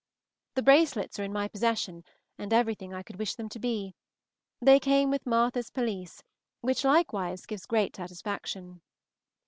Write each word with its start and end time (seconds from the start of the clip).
The 0.55 0.63
bracelets 0.63 1.19
are 1.19 1.23
in 1.23 1.31
my 1.31 1.47
possession, 1.47 2.03
and 2.39 2.51
everything 2.51 2.91
I 2.91 3.03
could 3.03 3.17
wish 3.19 3.35
them 3.35 3.49
to 3.49 3.59
be. 3.59 3.93
They 4.59 4.79
came 4.79 5.11
with 5.11 5.27
Martha's 5.27 5.69
pelisse, 5.69 6.23
which 6.61 6.83
likewise 6.83 7.45
gives 7.45 7.67
great 7.67 7.95
satisfaction. 7.95 8.81